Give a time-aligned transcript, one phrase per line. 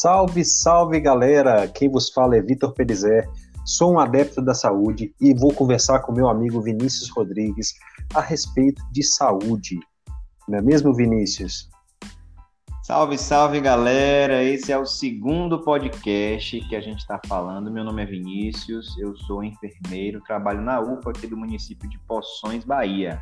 [0.00, 1.68] Salve, salve galera!
[1.68, 3.28] Quem vos fala é Vitor Pelizé,
[3.66, 7.74] sou um adepto da saúde e vou conversar com meu amigo Vinícius Rodrigues
[8.14, 9.78] a respeito de saúde.
[10.48, 11.68] Não é mesmo, Vinícius?
[12.82, 14.42] Salve, salve galera!
[14.42, 17.70] Esse é o segundo podcast que a gente está falando.
[17.70, 22.64] Meu nome é Vinícius, eu sou enfermeiro, trabalho na UPA aqui do município de Poções,
[22.64, 23.20] Bahia.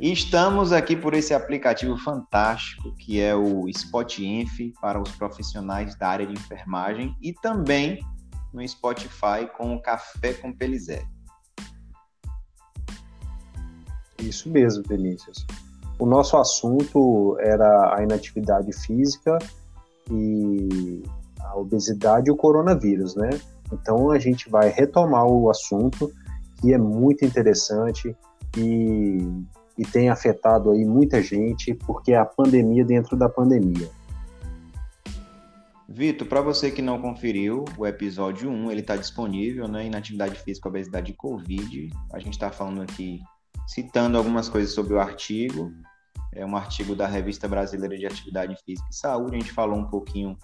[0.00, 6.08] E estamos aqui por esse aplicativo fantástico que é o Spotinf para os profissionais da
[6.08, 7.98] área de enfermagem e também
[8.52, 11.04] no Spotify com o Café com Pelizé.
[14.20, 15.46] Isso mesmo, Vinícius.
[15.98, 19.38] O nosso assunto era a inatividade física
[20.10, 21.02] e
[21.40, 23.30] a obesidade e o coronavírus, né?
[23.72, 26.12] Então a gente vai retomar o assunto
[26.60, 28.16] que é muito interessante
[28.56, 29.18] e
[29.78, 33.88] e tem afetado aí muita gente, porque é a pandemia dentro da pandemia.
[35.88, 40.68] Vitor, para você que não conferiu o episódio 1, ele está disponível né, atividade física,
[40.68, 41.90] obesidade e Covid.
[42.12, 43.20] A gente está falando aqui,
[43.66, 45.72] citando algumas coisas sobre o artigo.
[46.34, 49.36] É um artigo da Revista Brasileira de Atividade Física e Saúde.
[49.36, 50.36] A gente falou um pouquinho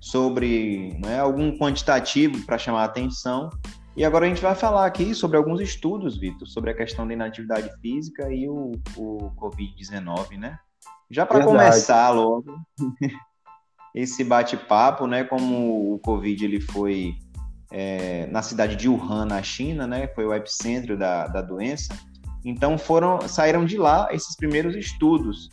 [0.00, 3.48] sobre né, algum quantitativo para chamar a atenção
[3.96, 7.12] e agora a gente vai falar aqui sobre alguns estudos, Vitor, sobre a questão da
[7.12, 10.58] inatividade física e o, o Covid-19, né?
[11.10, 12.54] Já para começar logo
[13.94, 15.24] esse bate-papo, né?
[15.24, 17.16] Como o Covid ele foi
[17.72, 20.06] é, na cidade de Wuhan, na China, né?
[20.08, 21.92] Foi o epicentro da, da doença.
[22.44, 25.50] Então foram saíram de lá esses primeiros estudos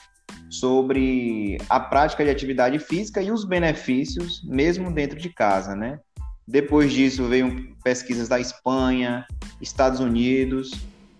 [0.49, 5.99] sobre a prática de atividade física e os benefícios mesmo dentro de casa, né?
[6.47, 9.25] Depois disso, veio pesquisas da Espanha,
[9.61, 10.71] Estados Unidos,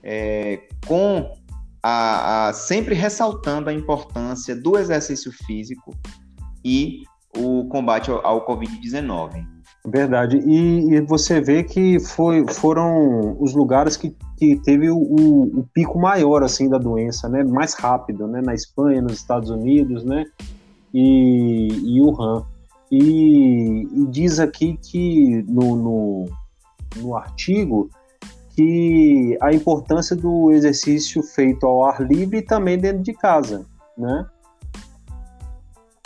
[0.02, 1.34] é, com
[1.84, 5.94] a, a, sempre ressaltando a importância do exercício físico
[6.64, 7.04] e
[7.36, 9.46] o combate ao, ao Covid-19.
[9.86, 10.38] Verdade.
[10.46, 15.70] E, e, você vê que foi, foram os lugares que, que teve o, o, o,
[15.74, 17.44] pico maior assim da doença, né?
[17.44, 18.42] Mais rápido, né?
[18.42, 20.26] Na Espanha, nos Estados Unidos, né?
[20.94, 22.46] E, e Wuhan.
[22.92, 26.26] E, e diz aqui que no, no,
[26.98, 27.90] no artigo
[28.56, 33.66] que a importância do exercício feito ao ar livre e também dentro de casa,
[33.98, 34.26] né?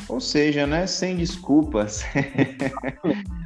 [0.10, 2.04] Ou seja, né, sem desculpas.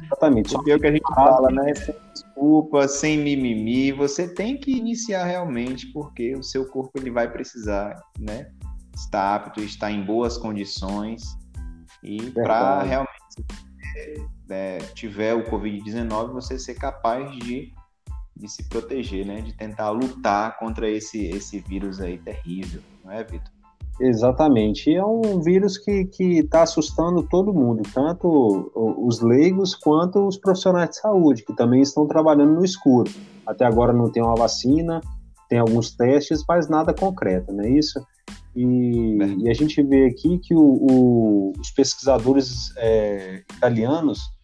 [0.04, 0.56] Exatamente.
[0.56, 5.24] É o que a gente fala, né, sem desculpas, sem mimimi, você tem que iniciar
[5.24, 8.48] realmente, porque o seu corpo ele vai precisar, né,
[8.96, 11.22] estar apto, estar em boas condições
[12.02, 13.25] e para realmente
[14.48, 17.72] é, tiver o Covid-19, você ser capaz de,
[18.36, 19.40] de se proteger, né?
[19.40, 23.56] De tentar lutar contra esse, esse vírus aí terrível, não é, Vitor?
[23.98, 24.94] Exatamente.
[24.94, 30.96] É um vírus que está assustando todo mundo, tanto os leigos quanto os profissionais de
[30.96, 33.10] saúde, que também estão trabalhando no escuro.
[33.46, 35.00] Até agora não tem uma vacina,
[35.48, 37.98] tem alguns testes, mas nada concreto, não é isso?
[38.56, 44.34] E, e a gente vê aqui que o, o, os pesquisadores é, italianos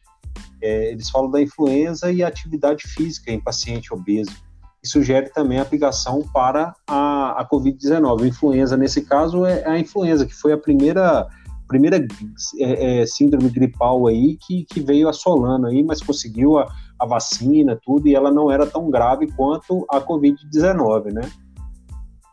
[0.63, 4.31] é, eles falam da influenza e atividade física em paciente obeso.
[4.83, 8.23] E sugere também a aplicação para a, a Covid-19.
[8.23, 11.27] A influenza, nesse caso, é a influenza, que foi a primeira,
[11.67, 12.05] primeira
[12.59, 16.67] é, é, síndrome gripal aí que, que veio assolando aí, mas conseguiu a,
[16.99, 21.31] a vacina, tudo, e ela não era tão grave quanto a Covid-19, né?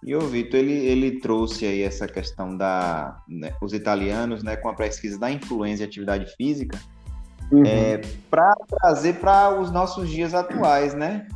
[0.04, 4.70] E o Vitor, ele, ele trouxe aí essa questão da né, os italianos, né, com
[4.70, 6.80] a pesquisa da influenza e atividade física,
[7.52, 7.66] uhum.
[7.66, 8.00] é,
[8.30, 11.28] para trazer para os nossos dias atuais, né?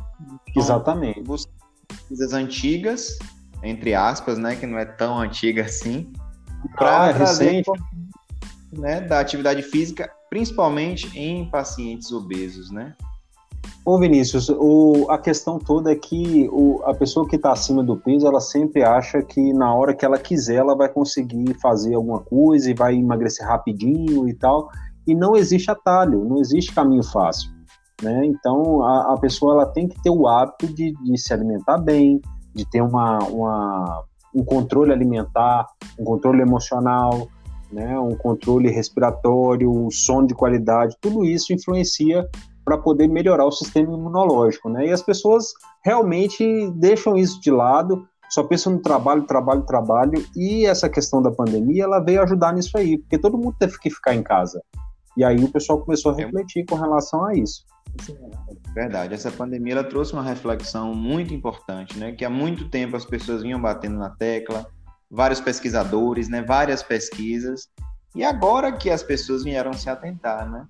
[0.48, 1.22] Então, Exatamente.
[1.86, 3.18] Pesquisas antigas,
[3.62, 6.10] entre aspas, né, que não é tão antiga assim,
[6.74, 7.70] para ah, é trazer recente.
[8.72, 12.94] né, da atividade física, principalmente em pacientes obesos, né?
[13.86, 17.98] Ô Vinícius, o, a questão toda é que o, a pessoa que está acima do
[17.98, 22.20] peso, ela sempre acha que na hora que ela quiser, ela vai conseguir fazer alguma
[22.20, 24.70] coisa e vai emagrecer rapidinho e tal.
[25.06, 27.50] E não existe atalho, não existe caminho fácil.
[28.02, 28.24] Né?
[28.24, 32.22] Então a, a pessoa ela tem que ter o hábito de, de se alimentar bem,
[32.54, 34.02] de ter uma, uma,
[34.34, 35.66] um controle alimentar,
[35.98, 37.28] um controle emocional,
[37.70, 37.98] né?
[37.98, 42.26] um controle respiratório, um sono de qualidade, tudo isso influencia
[42.64, 44.86] para poder melhorar o sistema imunológico, né?
[44.86, 45.52] E as pessoas
[45.84, 51.30] realmente deixam isso de lado, só pensam no trabalho, trabalho, trabalho, e essa questão da
[51.30, 54.60] pandemia, ela veio ajudar nisso aí, porque todo mundo teve que ficar em casa.
[55.16, 57.64] E aí o pessoal começou a refletir com relação a isso.
[58.74, 62.10] Verdade, essa pandemia ela trouxe uma reflexão muito importante, né?
[62.12, 64.66] Que há muito tempo as pessoas vinham batendo na tecla,
[65.08, 66.42] vários pesquisadores, né?
[66.42, 67.68] Várias pesquisas,
[68.14, 70.66] E agora que as pessoas vieram se atentar, né?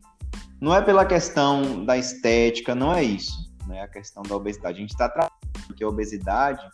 [0.61, 3.83] Não é pela questão da estética, não é isso, né?
[3.83, 4.77] A questão da obesidade.
[4.77, 6.67] A gente está tratando que a obesidade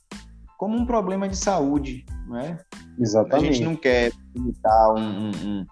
[0.61, 2.59] como um problema de saúde, não é?
[2.99, 3.49] Exatamente.
[3.49, 5.67] A gente não quer imitar um, um,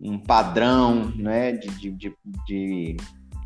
[0.00, 1.52] um padrão, né?
[1.52, 2.96] De, de, de,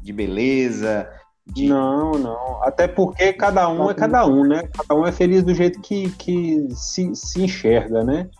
[0.02, 1.06] de beleza,
[1.46, 1.68] de...
[1.68, 2.64] Não, não.
[2.64, 4.62] Até porque cada um é cada um, né?
[4.74, 8.30] Cada um é feliz do jeito que, que se, se enxerga, né?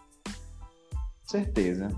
[1.25, 1.89] Certeza.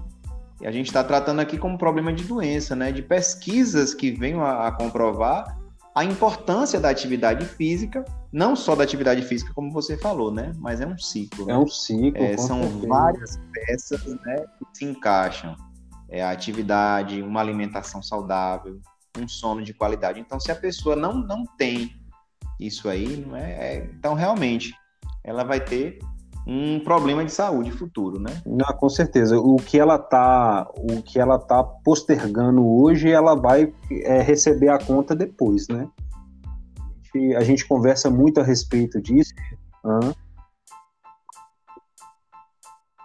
[0.60, 2.92] E a gente está tratando aqui como problema de doença, né?
[2.92, 5.58] De pesquisas que venham a, a, comprovar
[5.94, 10.52] a importância da atividade física, não só da atividade física, como você falou, né?
[10.58, 11.46] Mas é um ciclo.
[11.46, 11.54] Né?
[11.54, 12.22] É um ciclo.
[12.22, 12.88] É, são certeza.
[12.88, 15.56] várias peças né, que se encaixam.
[16.08, 18.80] É a atividade, uma alimentação saudável,
[19.18, 20.20] um sono de qualidade.
[20.20, 21.96] Então, se a pessoa não, não tem
[22.58, 24.74] isso aí, não é, é então realmente
[25.24, 25.98] ela vai ter
[26.46, 28.42] um problema de saúde futuro, né?
[28.46, 29.38] Não, com certeza.
[29.38, 34.78] O que ela tá, o que ela tá postergando hoje, ela vai é, receber a
[34.78, 35.88] conta depois, né?
[36.86, 39.32] A gente, a gente conversa muito a respeito disso.
[39.84, 40.12] Uhum.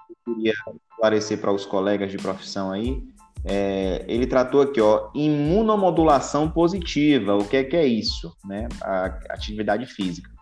[0.09, 0.53] Eu queria
[0.91, 3.03] esclarecer para os colegas de profissão aí.
[3.47, 7.35] É, ele tratou aqui, ó, imunomodulação positiva.
[7.35, 8.67] O que é que é isso, né?
[8.81, 10.34] A atividade física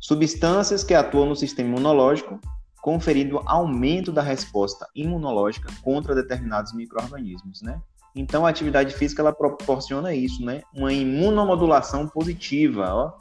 [0.00, 2.40] substâncias que atuam no sistema imunológico,
[2.80, 7.80] conferindo aumento da resposta imunológica contra determinados micro-organismos, né?
[8.16, 10.62] Então, a atividade física ela proporciona isso, né?
[10.74, 13.12] Uma imunomodulação positiva, ó.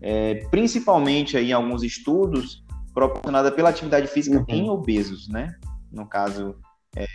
[0.00, 4.44] É, principalmente aí, em alguns estudos proporcionada pela atividade física uhum.
[4.48, 5.54] em obesos, né?
[5.92, 6.56] No caso
[6.96, 7.06] é,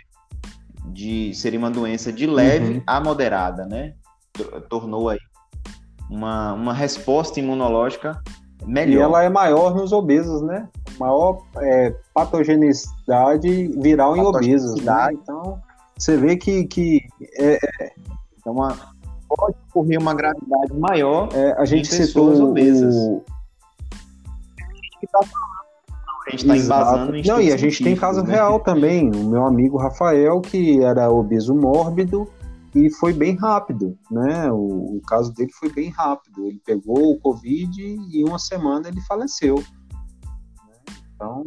[0.86, 2.82] de seria uma doença de leve uhum.
[2.86, 3.94] a moderada, né?
[4.68, 5.18] Tornou aí
[6.08, 8.22] uma, uma resposta imunológica
[8.66, 9.00] melhor.
[9.00, 10.68] E ela é maior nos obesos, né?
[10.98, 14.80] Maior é, patogenicidade viral em obesos.
[14.82, 15.08] Né?
[15.12, 15.58] Então,
[15.96, 17.02] você vê que, que
[17.38, 17.92] é, é,
[18.46, 18.76] é uma,
[19.28, 22.94] pode ocorrer uma gravidade maior é, a gente em citou obesas.
[22.94, 23.22] O...
[26.26, 28.34] A gente está embasando em Não, e a gente tem caso né?
[28.34, 29.10] real também.
[29.10, 32.28] O meu amigo Rafael, que era obeso mórbido,
[32.74, 34.50] e foi bem rápido, né?
[34.52, 36.46] O, o, caso dele foi bem rápido.
[36.46, 39.56] Ele pegou o Covid e em uma semana ele faleceu.
[39.56, 40.94] Né?
[41.14, 41.44] Então.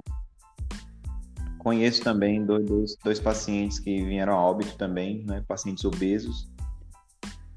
[1.59, 5.41] Conheço também dois, dois, pacientes que vieram a óbito também, né?
[5.47, 6.51] Pacientes obesos.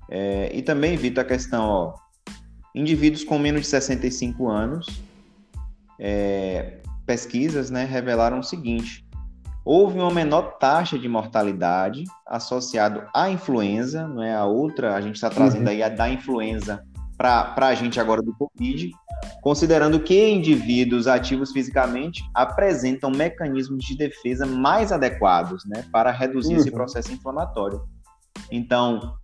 [0.08, 1.94] É, e também, Vitor, a questão, ó,
[2.72, 4.86] indivíduos com menos de 65 anos,
[5.98, 9.05] é, pesquisas né, revelaram o seguinte:
[9.66, 15.16] houve uma menor taxa de mortalidade associado à influenza, não é a outra, a gente
[15.16, 15.72] está trazendo uhum.
[15.72, 16.84] aí a da influenza
[17.18, 18.92] para a gente agora do Covid,
[19.42, 26.60] considerando que indivíduos ativos fisicamente apresentam mecanismos de defesa mais adequados né, para reduzir uhum.
[26.60, 27.82] esse processo inflamatório.
[28.52, 29.16] Então,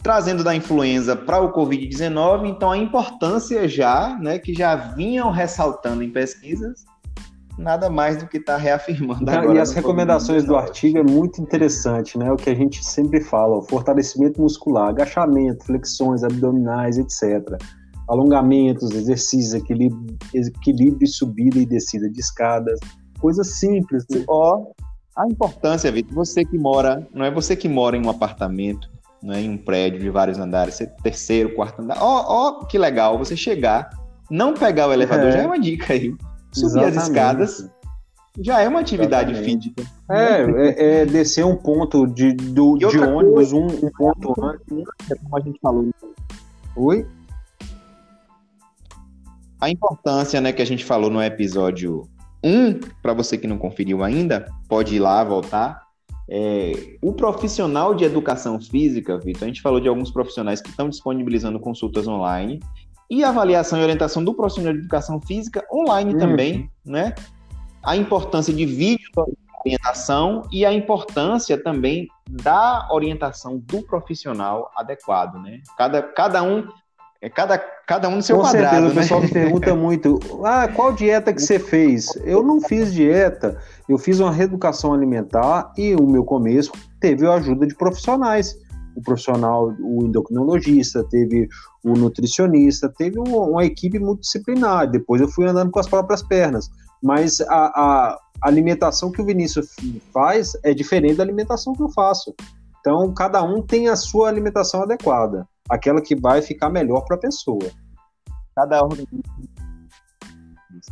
[0.00, 6.04] trazendo da influenza para o Covid-19, então a importância já, né, que já vinham ressaltando
[6.04, 6.84] em pesquisas,
[7.58, 9.54] nada mais do que está reafirmando agora.
[9.54, 12.30] E as recomendações do artigo é muito interessante, né?
[12.32, 17.56] O que a gente sempre fala, o fortalecimento muscular, agachamento, flexões abdominais, etc.
[18.08, 22.78] Alongamentos, exercícios, equilíbrio, equilíbrio subida e descida de escadas,
[23.20, 24.04] coisas simples.
[24.10, 24.24] Né?
[24.28, 24.66] Ó,
[25.16, 28.90] a importância, Vitor, você que mora, não é você que mora em um apartamento,
[29.22, 31.96] né, em um prédio de vários andares, você terceiro, quarto andar.
[32.00, 33.88] Ó, ó, que legal, você chegar,
[34.30, 35.32] não pegar o elevador é.
[35.32, 36.14] já é uma dica aí
[36.54, 36.98] subir Exatamente.
[36.98, 37.70] as escadas
[38.40, 39.72] já é uma atividade Exatamente.
[39.74, 39.90] física.
[40.10, 44.84] É, é, é, descer um ponto de, do, de ônibus, coisa, um, um ponto antes.
[45.22, 45.88] Como a gente falou.
[46.76, 47.06] Oi?
[49.60, 52.08] A importância né, que a gente falou no episódio
[52.44, 55.84] 1, para você que não conferiu ainda, pode ir lá, voltar.
[56.28, 60.88] É, o profissional de educação física, Vitor, a gente falou de alguns profissionais que estão
[60.88, 62.60] disponibilizando consultas online
[63.10, 66.18] e avaliação e orientação do profissional de educação física online uhum.
[66.18, 67.14] também, né?
[67.82, 69.24] A importância de vídeo de
[69.64, 75.60] orientação e a importância também da orientação do profissional adequado, né?
[75.76, 76.66] Cada, cada um
[77.24, 77.56] é cada,
[77.86, 78.90] cada um no seu Com quadrado, certeza, né?
[78.90, 82.14] o pessoal me pergunta muito, ah, qual dieta que você fez?
[82.22, 83.58] Eu não fiz dieta,
[83.88, 86.70] eu fiz uma reeducação alimentar e o meu começo
[87.00, 88.54] teve a ajuda de profissionais
[88.96, 91.48] o profissional, o endocrinologista, teve
[91.82, 94.90] o nutricionista, teve uma, equipe multidisciplinar.
[94.90, 96.70] Depois eu fui andando com as próprias pernas.
[97.02, 99.74] Mas a, a alimentação que o Vinícius
[100.12, 102.34] faz é diferente da alimentação que eu faço.
[102.80, 107.20] Então, cada um tem a sua alimentação adequada, aquela que vai ficar melhor para a
[107.20, 107.70] pessoa.
[108.54, 109.22] Cada organismo,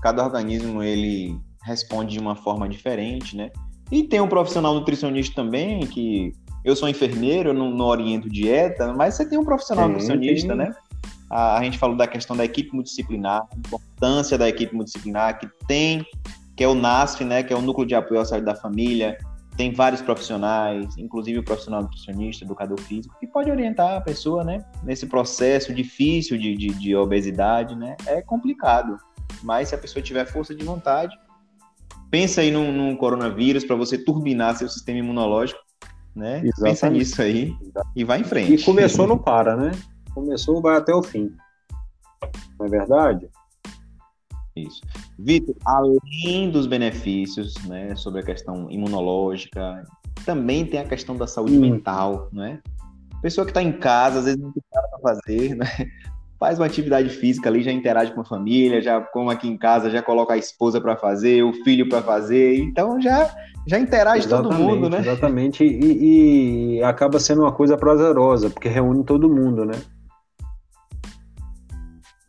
[0.01, 3.51] cada organismo ele responde de uma forma diferente, né?
[3.91, 6.33] E tem um profissional nutricionista também, que
[6.65, 10.75] eu sou enfermeiro, eu não, não oriento dieta, mas você tem um profissional nutricionista, né?
[11.29, 15.49] A, a, gente falou da questão da equipe multidisciplinar, a importância da equipe multidisciplinar, que
[15.67, 16.05] tem,
[16.57, 17.43] que é o NASF, né?
[17.43, 19.19] Que é o Núcleo de Apoio à Saúde da Família,
[19.57, 24.65] tem vários profissionais, inclusive o profissional nutricionista, educador físico, que pode orientar a pessoa, né?
[24.83, 27.97] Nesse processo difícil de, de, de obesidade, né?
[28.07, 28.97] É complicado,
[29.43, 31.19] mas se a pessoa tiver força de vontade,
[32.11, 35.61] pensa aí num, num coronavírus para você turbinar seu sistema imunológico,
[36.15, 36.39] né?
[36.39, 36.63] Exatamente.
[36.63, 37.57] Pensa nisso aí
[37.97, 38.55] e vai em frente.
[38.55, 39.73] E começou não para, né?
[40.15, 41.35] Começou, vai até o fim.
[42.59, 43.29] Não é verdade?
[44.55, 44.83] Isso.
[45.19, 49.85] Vitor, além dos benefícios, né, sobre a questão imunológica,
[50.27, 51.61] também tem a questão da saúde hum.
[51.61, 52.61] mental, né?
[53.23, 55.67] Pessoa que está em casa, às vezes não tem nada para fazer, né?
[56.43, 59.89] Faz uma atividade física ali, já interage com a família, já como aqui em casa,
[59.89, 63.33] já coloca a esposa para fazer, o filho para fazer, então já
[63.65, 64.99] já interage exatamente, todo mundo, né?
[64.99, 69.75] Exatamente, e, e acaba sendo uma coisa prazerosa, porque reúne todo mundo, né?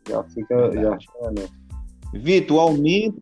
[0.08, 1.06] Já fica, Verdade.
[1.20, 1.48] já, né?
[2.12, 3.20] Vitor, o aumento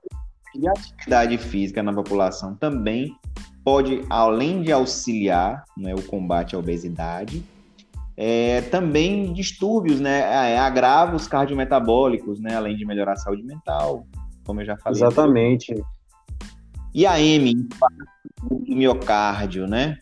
[0.54, 3.16] de atividade física na população também
[3.64, 7.42] pode, além de auxiliar né, o combate à obesidade,
[8.16, 14.06] é, também distúrbios, né, é, agravos cardiometabólicos, né, além de melhorar a saúde mental,
[14.44, 14.98] como eu já falei.
[14.98, 15.74] Exatamente.
[16.94, 17.68] E a M,
[18.48, 19.96] do miocárdio, né,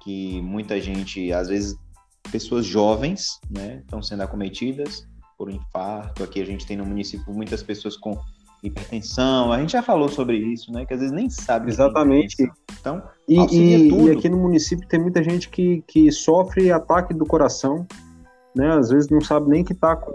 [0.00, 1.76] que muita gente, às vezes,
[2.32, 6.22] pessoas jovens, né, estão sendo acometidas, por infarto.
[6.22, 8.18] Aqui a gente tem no município muitas pessoas com
[8.68, 9.52] hipertensão.
[9.52, 10.84] A gente já falou sobre isso, né?
[10.86, 11.70] Que às vezes nem sabe.
[11.70, 12.36] Exatamente.
[12.80, 17.26] Então, e, e, e, aqui no município tem muita gente que, que sofre ataque do
[17.26, 17.86] coração,
[18.54, 18.76] né?
[18.76, 20.12] Às vezes não sabe nem que tá com.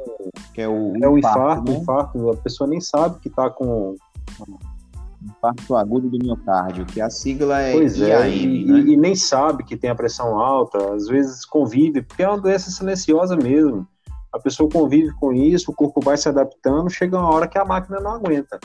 [0.53, 1.77] Que é o, é o infarto, né?
[1.77, 2.29] infarto.
[2.31, 3.95] A pessoa nem sabe que tá com.
[5.21, 8.79] Infarto agudo do miocárdio, que a sigla é pois IAM, é, e, né?
[8.79, 12.71] e nem sabe que tem a pressão alta, às vezes convive, porque é uma doença
[12.71, 13.85] silenciosa mesmo
[14.31, 17.65] a pessoa convive com isso, o corpo vai se adaptando, chega uma hora que a
[17.65, 18.59] máquina não aguenta.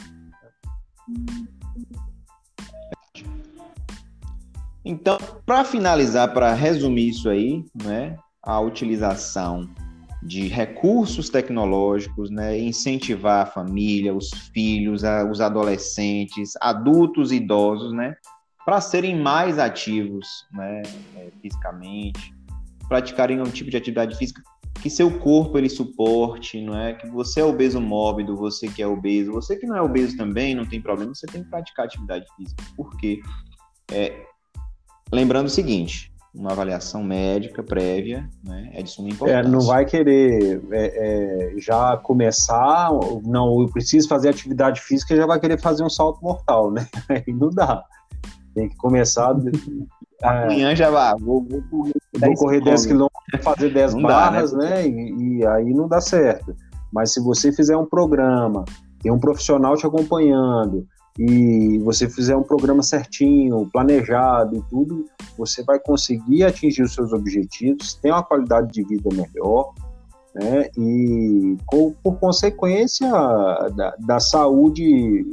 [4.85, 5.17] Então,
[5.47, 9.69] para finalizar, para resumir isso aí, né, a utilização
[10.23, 18.15] de recursos tecnológicos, né, incentivar a família, os filhos, os adolescentes, adultos idosos, né,
[18.65, 20.83] para serem mais ativos, né,
[21.17, 22.35] é, fisicamente,
[22.89, 24.43] praticarem um tipo de atividade física
[24.85, 26.93] que seu corpo ele suporte, não é?
[26.93, 30.55] Que você é obeso mórbido, você que é obeso, você que não é obeso também,
[30.55, 32.63] não tem problema, você tem que praticar atividade física.
[32.77, 33.23] Por quê?
[33.91, 34.27] É,
[35.11, 39.39] lembrando o seguinte, uma avaliação médica prévia né, é de suma importância.
[39.39, 42.91] É, não vai querer é, é, já começar,
[43.25, 46.87] não, eu preciso fazer atividade física, já vai querer fazer um salto mortal, né?
[47.09, 47.83] Aí não dá.
[48.55, 49.35] Tem que começar
[50.23, 50.27] é.
[50.45, 54.59] Amanhã já vá, vou, vou correr 10 vou correr 10 quilômetros, fazer 10 barras, dá,
[54.59, 54.71] né?
[54.71, 54.89] né?
[54.89, 56.55] E, e, aí não dá certo.
[56.93, 58.65] Mas se você fizer um programa,
[59.03, 60.87] tem um profissional te acompanhando,
[61.19, 65.05] e você fizer um programa certinho, planejado e tudo,
[65.39, 69.73] você vai conseguir atingir os seus objetivos, ter uma qualidade de vida melhor,
[70.35, 70.69] né?
[70.77, 73.09] E por consequência
[73.77, 75.25] da, da saúde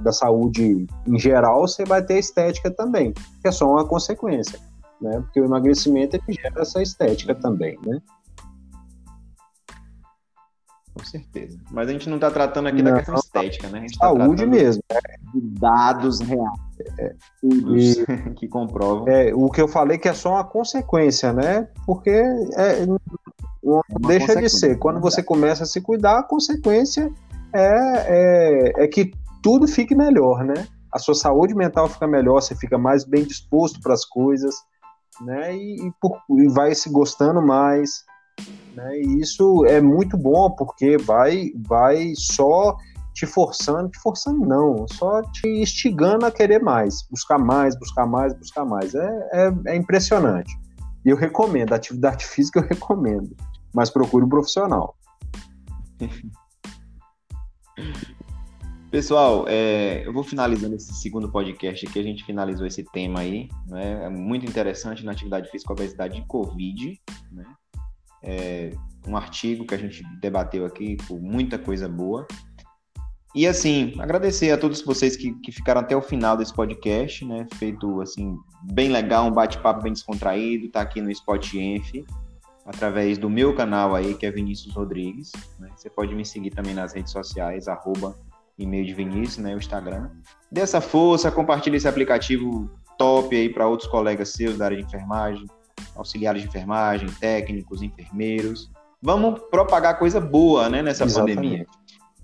[0.00, 4.58] da saúde em geral, você vai ter estética também, que é só uma consequência,
[5.00, 5.20] né?
[5.20, 8.00] Porque o emagrecimento gera essa estética também, né?
[10.96, 11.58] Com certeza.
[11.70, 13.80] Mas a gente não está tratando aqui não, da questão estética, né?
[13.80, 14.82] A tá saúde mesmo.
[15.34, 16.58] De dados reais,
[16.98, 18.06] é, e,
[18.36, 19.06] que comprovam.
[19.06, 21.68] É, o que eu falei que é só uma consequência, né?
[21.84, 22.98] Porque é, não
[24.06, 24.78] deixa de ser.
[24.78, 27.12] Quando você começa a se cuidar, a consequência
[27.52, 29.12] é, é, é que
[29.42, 30.66] tudo fique melhor, né?
[30.92, 34.54] A sua saúde mental fica melhor, você fica mais bem disposto para as coisas,
[35.20, 35.54] né?
[35.54, 38.04] E, e, por, e, vai se gostando mais,
[38.74, 38.98] né?
[38.98, 42.76] E isso é muito bom porque vai, vai só
[43.14, 48.34] te forçando, te forçando não, só te instigando a querer mais, buscar mais, buscar mais,
[48.34, 48.94] buscar mais.
[48.94, 50.52] É, é, é impressionante.
[51.04, 53.34] E eu recomendo, atividade física eu recomendo,
[53.72, 54.96] mas procure um profissional.
[58.90, 61.98] Pessoal, é, eu vou finalizando esse segundo podcast aqui.
[61.98, 64.04] A gente finalizou esse tema aí, né?
[64.04, 67.00] É muito interessante na atividade física obesidade de Covid,
[67.32, 67.44] né?
[68.22, 68.70] É
[69.06, 72.26] um artigo que a gente debateu aqui com muita coisa boa.
[73.34, 77.46] E assim, agradecer a todos vocês que, que ficaram até o final desse podcast, né?
[77.56, 78.34] Feito assim,
[78.72, 82.02] bem legal, um bate-papo bem descontraído, tá aqui no Spot Enf,
[82.66, 85.30] através do meu canal aí, que é Vinícius Rodrigues.
[85.58, 85.70] Né?
[85.76, 88.14] Você pode me seguir também nas redes sociais, arroba
[88.58, 90.10] e-mail de Vinícius, né, o Instagram.
[90.50, 94.82] Dê essa força, compartilhe esse aplicativo top aí para outros colegas seus da área de
[94.82, 95.46] enfermagem,
[95.94, 98.70] auxiliares de enfermagem, técnicos, enfermeiros.
[99.00, 101.36] Vamos propagar coisa boa, né, nessa Exatamente.
[101.36, 101.66] pandemia.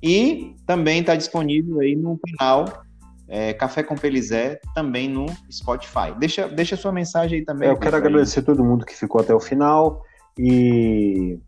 [0.03, 2.83] E também está disponível aí no canal
[3.29, 6.13] é, Café com Pelizé, também no Spotify.
[6.19, 7.69] Deixa, deixa sua mensagem aí também.
[7.69, 10.03] É, eu quero agradecer a todo mundo que ficou até o final
[10.39, 11.39] e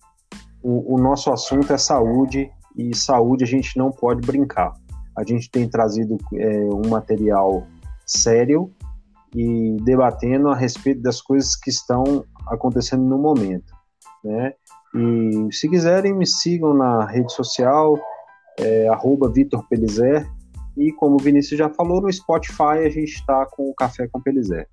[0.62, 4.72] o, o nosso assunto é saúde e saúde a gente não pode brincar.
[5.16, 7.66] A gente tem trazido é, um material
[8.06, 8.72] sério
[9.34, 13.72] e debatendo a respeito das coisas que estão acontecendo no momento,
[14.22, 14.54] né?
[14.94, 17.98] E se quiserem me sigam na rede social
[18.58, 18.88] é,
[20.76, 24.20] e como o Vinícius já falou no Spotify a gente está com o Café com
[24.20, 24.68] Pelizer.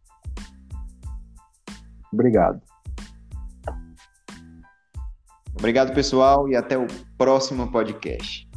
[2.14, 2.62] Obrigado.
[5.62, 6.88] Obrigado pessoal e até o
[7.20, 8.51] próximo podcast.